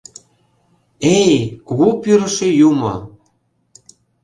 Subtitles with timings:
[1.17, 1.33] Эй,
[1.67, 2.95] кугу пӱрышӧ юмо!